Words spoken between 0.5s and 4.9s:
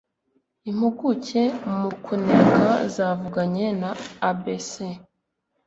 Impuguke mu kuneka zavuganye na ABC